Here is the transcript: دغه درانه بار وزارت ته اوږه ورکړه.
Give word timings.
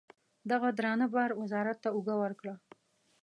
دغه 0.51 0.69
درانه 0.77 1.07
بار 1.13 1.29
وزارت 1.41 1.77
ته 1.83 1.89
اوږه 1.95 2.15
ورکړه. 2.21 2.53